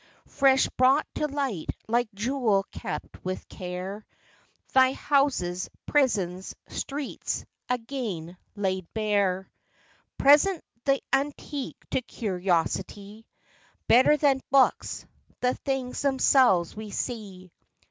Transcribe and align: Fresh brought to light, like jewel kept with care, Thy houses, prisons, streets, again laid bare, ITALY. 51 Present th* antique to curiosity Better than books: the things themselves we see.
Fresh 0.29 0.67
brought 0.69 1.05
to 1.13 1.27
light, 1.27 1.69
like 1.87 2.11
jewel 2.15 2.65
kept 2.71 3.23
with 3.23 3.47
care, 3.47 4.03
Thy 4.73 4.93
houses, 4.93 5.69
prisons, 5.85 6.55
streets, 6.69 7.45
again 7.69 8.35
laid 8.55 8.91
bare, 8.95 9.41
ITALY. 9.41 10.13
51 10.17 10.17
Present 10.27 10.63
th* 10.85 11.01
antique 11.13 11.89
to 11.91 12.01
curiosity 12.01 13.27
Better 13.87 14.17
than 14.17 14.41
books: 14.49 15.05
the 15.39 15.53
things 15.53 16.01
themselves 16.01 16.75
we 16.75 16.89
see. 16.89 17.51